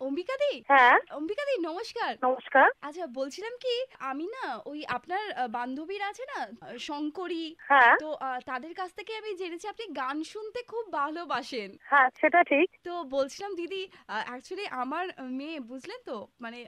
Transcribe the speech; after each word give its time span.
অম্বিকাদি 0.00 0.52
হ্যাঁ। 0.68 0.96
অম্বিকাদি 1.10 1.54
নমস্কার। 1.60 2.12
নমস্কার। 2.22 2.66
আচ্ছা 2.82 3.04
বলছিলাম 3.14 3.54
কি 3.60 3.74
আমি 4.10 4.26
না 4.36 4.44
ওই 4.66 4.78
আপনার 4.88 5.22
বান্ধবীর 5.50 6.02
আছে 6.02 6.24
না 6.32 6.38
শঙ্করী। 6.78 7.44
হ্যাঁ। 7.68 7.94
তো 8.00 8.08
তাদের 8.46 8.72
কাছ 8.74 8.90
থেকে 8.94 9.12
আমি 9.16 9.30
জেনেছি 9.34 9.66
আপনি 9.68 9.84
গান 9.96 10.16
শুনতে 10.24 10.60
খুব 10.62 10.84
ভালোবাসেন। 10.92 11.70
হ্যাঁ 11.82 12.08
সেটা 12.20 12.40
ঠিক। 12.42 12.66
তো 12.84 12.94
বলছিলাম 13.16 13.50
দিদি 13.54 13.82
অ্যাকচুয়ালি 14.24 14.66
আমার 14.82 15.04
মেয়ে 15.38 15.58
বুঝলেন 15.70 16.00
তো 16.06 16.16
মানে 16.40 16.58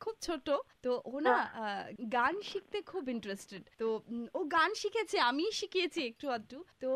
খুব 0.00 0.14
ছোট। 0.20 0.46
তো 0.84 0.92
ও 1.06 1.16
না 1.20 1.36
আহ, 1.54 1.84
গান 2.14 2.34
শিখতে 2.42 2.78
খুব 2.82 3.04
ইন্টারেস্টেড 3.08 3.62
তো 3.80 3.86
ও 4.34 4.40
গান 4.56 4.70
শিখেছে 4.74 5.16
আমি 5.20 5.44
শিখিয়েছি 5.52 6.00
একটু 6.10 6.26
আধটু। 6.30 6.58
তো 6.82 6.90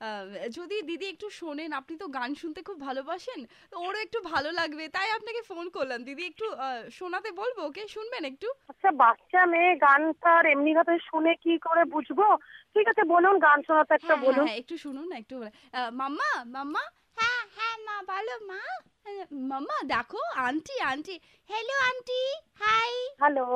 আহ, 0.00 0.24
যদি 0.58 0.76
দিদি 0.82 1.06
একটু 1.08 1.26
শোনেন 1.38 1.70
আপনি 1.80 1.94
তো 1.98 2.06
গান 2.18 2.30
শুনতে 2.34 2.60
খুব 2.68 2.78
ভালোবাসেন 2.80 3.40
তো 3.72 3.76
ওরও 3.86 3.98
একটু 4.06 4.18
ভালো 4.32 4.50
লাগবে 4.74 4.94
তাই 4.94 5.08
আপনাকে 5.16 5.40
ফোন 5.48 5.66
করলাম। 5.76 6.00
দিদি 6.06 6.22
একটু 6.26 6.46
শোনাতে 6.98 7.30
বলব 7.40 7.58
ওকে? 7.64 7.82
শুনবেন 7.88 8.22
একটু? 8.30 8.48
আচ্ছা 8.70 8.90
বাচ্চা 9.02 9.40
মেয়ে 9.52 9.72
গান 9.84 10.02
তার 10.24 10.44
এমনি 10.52 10.72
ভাবে 10.78 10.94
শুনে 11.08 11.32
কি 11.44 11.54
করে 11.66 11.82
বুঝব? 11.94 12.20
ঠিক 12.74 12.86
আছে 12.92 13.02
বলুন 13.12 13.34
গান 13.46 13.58
শোনাতে 13.68 13.92
একটা 13.94 14.08
হ্যাঁ, 14.08 14.24
বলুন। 14.26 14.44
হ্যাঁ, 14.46 14.58
একটু 14.60 14.74
শুনুন 14.84 15.04
না 15.10 15.16
একটু 15.18 15.36
মাম্মা 16.00 16.30
মাম্মা? 16.54 16.82
হ্যাঁ 17.18 17.42
হ্যাঁ 17.56 17.76
মা 17.86 17.96
বলো 18.10 18.36
মা। 18.50 18.60
মাম্মা 19.50 19.76
দেখো 19.88 20.20
aunty 20.44 20.74
aunty 20.90 21.16
hello 21.50 21.76
aunty 21.88 22.22
hi 22.62 22.92
hello 23.20 23.46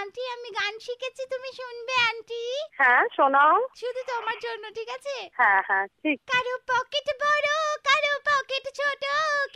aunty 0.00 0.22
আমি 0.34 0.48
গান 0.58 0.74
শিখেছি 0.86 1.22
তুমি 1.32 1.50
শুনবে 1.60 1.94
আন্টি 2.08 2.42
হ্যাঁ 2.78 3.02
শোনাও। 3.16 3.54
শুধু 3.80 4.00
তোমার 4.10 4.38
জন্য 4.46 4.64
ঠিক 4.78 4.88
আছে? 4.96 5.14
হ্যাঁ 5.38 5.60
হ্যাঁ 5.68 5.84
ঠিক। 6.02 6.16
কারও 6.32 6.56
পকেট 6.72 7.06
বড় 7.22 7.48
কারও 7.88 8.14
পকেট 8.30 8.64
ছোট 8.78 9.02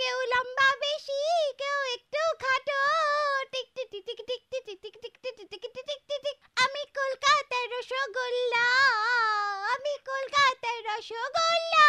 কেউ 0.01 0.17
লম্বা 0.33 0.69
রসগোল্লা। 11.11 11.89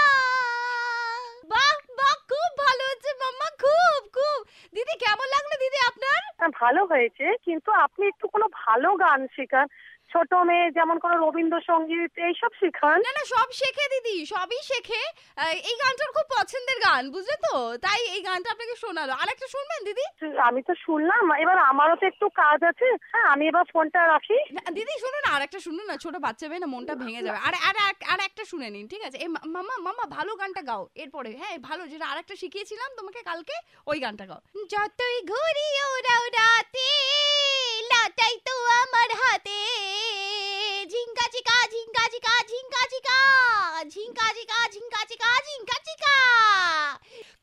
বাহ 1.45 1.75
বাহ 1.97 2.15
খুব 2.29 2.49
ভালো 2.57 2.83
হয়েছে 2.83 3.11
মাম্মা 3.13 3.47
খুব 3.59 4.01
খুব। 4.13 4.39
দিদি 4.73 4.95
কেমন 4.97 5.27
লাগল 5.27 5.51
দিদি 5.59 5.79
আপনার? 5.87 6.21
হ্যাঁ, 6.37 6.51
ভালো 6.59 6.81
হয়েছে 6.85 7.25
কিন্তু 7.45 7.71
আপনি 7.71 8.07
একটু 8.07 8.27
কোনো 8.27 8.47
ভালো 8.53 8.89
গান 8.95 9.27
শেখান। 9.35 9.67
ছোট 10.13 10.31
মেয়ে 10.49 10.65
যেমন 10.77 10.97
কোনো 11.03 11.15
রবীন্দ্রসঙ্গীত 11.23 12.13
এইসব 12.27 12.51
শেখান। 12.61 12.97
না 13.05 13.11
না 13.17 13.23
সব 13.33 13.47
শেখে 13.59 13.85
দিদি 13.93 14.15
সবই 14.33 14.61
শেখে। 14.71 15.01
এই 15.69 15.75
গানটার 15.81 16.09
খুব 16.15 16.27
পছন্দের 16.37 16.79
গান 16.87 17.03
বুঝলে 17.15 17.35
তো? 17.45 17.53
তাই 17.85 17.99
এই 18.15 18.21
গানটা 18.27 18.49
আপনাকে 18.53 18.75
শোনালো। 18.83 19.13
আরেকটা 19.21 19.47
শুনবেন 19.55 19.81
দিদি? 19.87 20.05
আমি 20.47 20.61
তো 20.69 20.73
শুনলাম 20.85 21.23
এবার 21.43 21.57
আমারও 21.71 21.95
তো 22.01 22.05
একটু 22.11 22.25
কাজ 22.41 22.59
আছে। 22.71 22.87
হ্যাঁ 23.11 23.27
আমি 23.33 23.43
এবার 23.51 23.65
ফোনটা 23.73 24.01
রাখি। 24.13 24.37
দিদি 24.77 24.95
শুনুন 25.03 25.21
না 25.25 25.29
আরেকটা 25.35 25.59
শুনুন 25.67 25.85
না 25.89 25.95
ছোট 26.03 26.15
বাচ্চা 26.25 26.45
মেয়ে 26.49 26.63
না 26.63 26.69
মনটা 26.73 26.93
ভেঙে 27.01 27.25
যাবে। 27.25 27.39
আর 27.47 27.55
আর 27.67 27.75
আর 28.13 28.19
একটা 28.27 28.43
শুনে 28.51 28.67
নিন 28.75 28.85
ঠিক 28.93 29.01
আছে? 29.07 29.17
এই 29.23 29.29
মামা 29.55 29.75
মামা 29.87 30.03
ভালো 30.17 30.31
গানটা 30.41 30.61
গাও 30.69 30.83
এরপরে 31.03 31.29
হ্যাঁ 31.41 31.55
ভালো 31.69 31.83
যেটা 31.91 32.05
আরেকটা 32.11 32.35
শিখিয়েছিলাম 32.41 32.89
তোমাকে 32.99 33.19
কালকে 33.29 33.55
ওই 33.91 33.97
গানটা 34.05 34.25
গাও। 34.31 34.41
যতই 34.73 35.17
ঘুরি 35.31 35.67
ওরাও 35.91 36.23
রাতে 36.37 36.89
লাটাই 37.91 38.35
তো 38.47 38.55
আমার 38.81 39.09
হাতে। 39.21 39.59
ঝিঙ্কা 43.93 44.27
ঝিঙ্কা 44.37 44.59
ঝিঙ্কা 44.73 45.01
ঝিঙ্কা 45.09 45.31
ঝিঙ্কা 45.47 45.77
ঝিঙ্কা। 45.87 46.15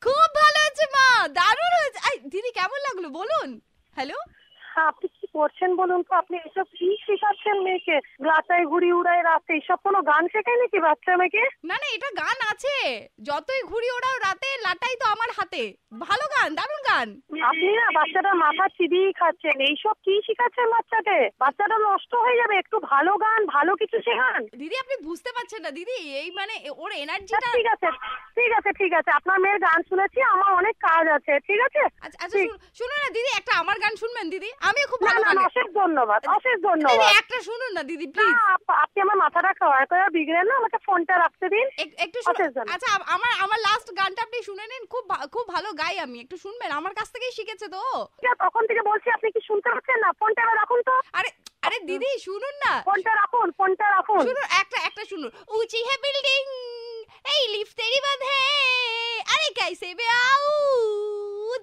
খুব 0.03 0.27
ভালো 0.39 0.59
হয়েছে 0.63 0.85
মা 0.95 1.07
দারুণ 1.37 1.71
হয়েছে। 1.79 1.99
দিদি 2.31 2.49
কেমন 2.51 2.79
লাগল? 2.87 3.05
বলুন। 3.19 3.49
হ্যালো 3.97 4.17
হ্যাঁ, 4.61 4.87
আপনি 4.87 5.07
কি 5.27 5.39
করছেন 5.39 5.71
বলুন 5.81 6.01
তো? 6.03 6.13
আপনি 6.21 6.35
এসব 6.37 6.67
কি 6.77 6.89
শেখাচ্ছেন 7.05 7.57
মেয়েকে? 7.65 7.97
গ্লাটায় 8.25 8.65
ঘুড়ি 8.71 8.89
উড়ায় 8.91 9.23
রাতে। 9.23 9.53
এইসব 9.53 9.79
কোনো 9.87 9.99
গান 10.09 10.23
শেখায় 10.33 10.59
নাকি 10.61 10.79
বাচ্চা 10.85 11.15
মেয়েকে? 11.21 11.43
না 11.69 11.75
না 11.81 11.87
এটা 11.95 12.09
গান 12.21 12.37
আছে। 12.51 12.75
যতই 13.29 13.61
ঘুরি 13.71 13.89
ওড়াও 13.91 14.17
রাতে 14.17 14.49
লাটাই 14.65 14.95
তো 15.01 15.05
আমার 15.15 15.29
হাতে। 15.37 15.63
ভালো 16.03 16.25
গান 16.35 16.49
দারুণ 16.59 16.81
গান। 16.89 17.07
আপনি 17.49 17.69
না 17.79 17.87
বাচ্চাটার 17.97 18.37
মাথা 18.43 18.65
চিবিয়েই 18.77 19.17
খাচ্ছেন। 19.19 19.55
এইসব 19.69 19.95
কি 20.05 20.13
শেখাচ্ছেন 20.27 20.67
বাচ্চাকে? 20.75 21.17
বাচ্চাটা 21.43 21.77
নষ্ট 21.87 22.11
হয়ে 22.23 22.39
যাবে। 22.41 22.55
একটু 22.57 22.77
ভালো 22.91 23.17
গান 23.25 23.49
ভালো 23.55 23.75
কিছু 23.81 23.97
শেখান। 24.07 24.41
দিদি 24.61 24.75
আপনি 24.83 24.95
বুঝতে 25.07 25.35
পারছেন 25.37 25.61
না 25.61 25.71
দিদি। 25.71 25.97
এই 26.21 26.29
মানে 26.39 26.55
ওর 26.83 26.91
আচ্ছা, 26.91 27.03
এনার্জিটা 27.03 27.49
ঠিক 27.57 27.67
আছে। 27.75 27.89
ঠিক 28.37 28.51
আছে 28.59 28.71
ঠিক 28.79 28.91
আছে। 28.99 29.11
আপনার 29.19 29.37
মেয়ের 29.39 29.59
গান 29.67 29.79
শুনেছি। 29.89 30.19
আমার 30.33 30.49
অনেক 30.61 30.75
কাজ 30.87 31.05
আছে। 31.17 31.33
ঠিক 31.47 31.59
আছে? 31.67 31.83
আচ্ছা 32.05 32.19
আচ্ছা 32.23 32.39
শুনুন 32.79 32.97
না 33.03 33.09
দিদি। 33.17 33.31
আমার 33.61 33.77
গান 33.83 33.93
শুনবেন 34.01 34.27
দিদি? 34.33 34.49
আমি 34.69 34.81
খুব 34.91 34.99
ভালো 35.07 35.19
গান 35.27 35.37
অশেষ 35.47 35.67
ধন্যবাদ 35.79 36.19
আচ্ছা, 36.19 36.35
অশেষ 36.37 36.57
ধন্যবাদ। 36.67 37.09
একটা 37.21 37.37
শুনুন 37.47 37.71
না 37.77 37.81
দিদি 37.89 38.07
প্লিজ 38.15 38.35
আপনি 38.83 38.99
আমার 39.05 39.17
মাথাটা 39.23 39.51
খাওয়ার 39.59 39.83
করে 39.91 40.03
বিগড়ে 40.15 40.41
না 40.49 40.53
আমাকে 40.61 40.77
ফোনটা 40.87 41.15
রাখতে 41.23 41.45
দিন। 41.53 41.65
একটু 42.05 42.19
আচ্ছা 42.75 42.89
আমার 43.15 43.31
আমার 43.45 43.59
লাস্ট 43.67 43.87
গানটা 43.99 44.21
আপনি 44.27 44.37
শুনে 44.47 44.65
নিন 44.71 44.83
খুব 44.93 45.03
খুব 45.35 45.45
ভালো 45.55 45.69
গাই 45.81 45.95
আমি 46.05 46.17
একটু 46.23 46.35
শুনবেন। 46.43 46.69
আমার 46.79 46.93
কাছ 46.99 47.07
থেকেই 47.15 47.33
শিখেছে 47.37 47.67
তো। 47.75 47.81
তখন 48.43 48.63
থেকে 48.69 48.81
বলছি 48.89 49.07
আপনি 49.09 49.27
কি 49.35 49.41
শুনতে 49.49 49.69
পাচ্ছেন 49.73 49.97
না? 50.03 50.09
ফোনটা 50.19 50.41
রাখুন 50.61 50.79
তো। 50.89 50.95
আরে 51.19 51.29
আরে 51.65 51.77
দিদি 51.89 52.11
শুনুন 52.25 52.55
না। 52.63 52.73
ফোনটা 52.87 53.11
রাখুন 53.21 53.47
ফোনটা 53.59 53.85
রাখুন। 53.97 54.19
শুনুন 54.27 54.45
একটা 54.61 54.77
একটা 54.87 55.03
শুনুন। 55.11 55.29
উচি 55.59 55.79
হে 55.87 55.95
বিল্ডিং 56.03 56.41
এই 57.33 57.43
লিফটেরই 57.53 57.99
বাঁধে। 58.05 58.37
আরে 59.33 59.47
কাইসে 59.59 59.89
বে 59.99 60.05
আউ। 60.23 60.45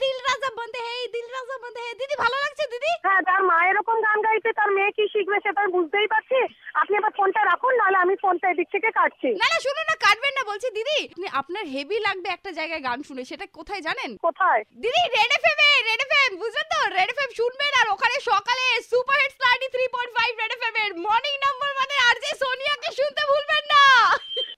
দিল 0.01 0.17
রাজা 0.25 0.51
বন্ধে 0.59 0.81
হে 0.87 0.97
দিল 1.15 1.27
রাজা 1.31 1.57
বন্ধে 1.59 1.81
হে 1.81 1.93
দিদি 2.01 2.15
ভালো 2.19 2.37
লাগছে 2.45 2.65
দিদি? 2.73 2.91
হ্যাঁ 3.05 3.23
তার 3.29 3.41
মা 3.49 3.57
এরকম 3.67 3.97
গান 4.03 4.19
গাইছে 4.27 4.51
তার 4.59 4.71
মেয়ে 4.73 4.91
কি 4.97 5.05
শিখবে 5.13 5.39
সেটা 5.45 5.63
বুঝতেই 5.75 6.09
পারছি। 6.09 6.39
আপনি 6.75 6.95
এবার 6.97 7.13
ফোনটা 7.19 7.41
রাখুন 7.45 7.73
নাহলে 7.77 7.99
আমি 7.99 8.15
ফোনটা 8.23 8.47
এদিক 8.51 8.69
থেকে 8.75 8.91
কাটছি। 8.93 9.29
না 9.35 9.49
না 9.49 9.59
শুনুন 9.65 9.85
না 9.85 9.97
কাটবেন 10.05 10.33
না 10.37 10.43
বলছি 10.51 10.69
দিদি 10.71 10.99
আপনি- 11.05 11.33
আপনার 11.41 11.65
হেভি 11.75 11.99
লাগবে 12.07 12.29
একটা 12.31 12.51
জায়গায় 12.59 12.83
গান 12.85 12.99
শুনে 13.09 13.23
সেটা 13.25 13.47
কোথায় 13.59 13.83
জানেন? 13.83 14.11
কোথায়? 14.27 14.61
দিদি 14.83 15.03
রেড 15.09 15.31
এফএম 15.37 15.59
এ 15.67 15.83
রেড 15.89 16.01
এফএম 16.07 16.33
বুঝলেন 16.43 16.67
তো? 16.73 16.81
রেড 16.97 17.11
এফএম 17.11 17.31
শুনবেন 17.39 17.73
আর 17.81 17.87
ওখানে 17.95 18.17
সকালে 18.31 18.65
সুপার 18.91 19.19
হিটস 19.23 19.37
93.5 19.45 20.33
রেড 20.41 20.53
এফএম 20.57 20.77
এর 20.85 20.93
মর্নিং 21.05 21.35
নাম্বার 21.45 21.71
মানে 21.81 21.95
আরজে 22.09 22.31
সোনিয়াকে 22.43 22.91
শুনতে 22.99 23.23
ভুলবেন 23.31 23.65
না 23.73 23.83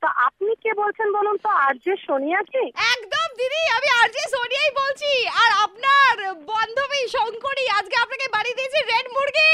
তো 0.03 0.09
আপনি 0.27 0.53
কে 0.63 0.73
বলছেন 1.07 1.19
বলুন 1.19 1.37
তো 1.45 1.51
আর 1.65 1.75
যে 1.85 1.95
সোনিয়া 2.07 2.41
কি 2.53 2.65
একদম 2.95 3.29
দিদি 3.41 3.61
আমি 3.77 3.89
আরজে 4.01 4.25
সোনিয়াই 4.35 4.71
বলছি। 4.81 5.13
আর 5.43 5.51
আপনার 5.65 6.17
বান্ধবী 6.51 7.03
শঙ্করী 7.17 7.65
আজকে 7.79 7.97
আপনাকে 8.05 8.27
বাড়ি 8.37 8.53
দিয়েছে 8.59 8.79
রেড 8.91 9.07
মুরগি। 9.15 9.51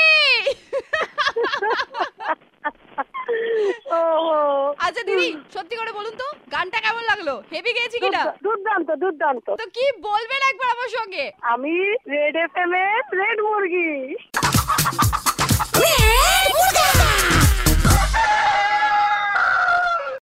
আচ্ছা 4.85 5.03
দিদি 5.09 5.29
সত্যি 5.55 5.75
করে 5.81 5.93
বলুন 5.99 6.15
তো 6.23 6.27
গানটা 6.55 6.79
কেমন 6.85 7.05
লাগল? 7.11 7.29
হেভি 7.53 7.73
গেয়েছি 7.79 7.97
কিনা? 8.05 8.23
দুর্দান্ত 8.47 8.89
দুর্দান্ত। 9.03 9.47
তো 9.61 9.67
কি 9.77 9.85
বলবেন 10.09 10.41
একবার 10.51 10.69
আমার 10.75 10.91
সঙ্গে? 10.99 11.25
আমি 11.53 11.75
রেড 12.15 12.37
এফ 12.45 12.55
এম 12.65 12.73
এর 12.85 13.01
রেড 13.21 13.39
মুরগি। 13.47 13.91